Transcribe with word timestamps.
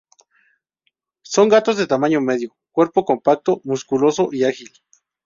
Son 1.33 1.47
gatos 1.47 1.77
de 1.77 1.85
tamaño 1.85 2.21
medio, 2.21 2.55
cuerpo 2.71 3.05
compacto, 3.05 3.61
musculoso 3.63 4.29
y 4.31 4.45
ágil. 4.45 4.71